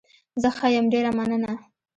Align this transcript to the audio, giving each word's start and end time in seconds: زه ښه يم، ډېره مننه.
زه 0.41 0.49
ښه 0.57 0.67
يم، 0.75 0.85
ډېره 0.93 1.11
مننه. 1.17 1.51